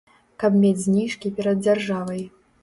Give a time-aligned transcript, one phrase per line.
[0.43, 2.25] Каб мець зніжкі перад дзяржавай.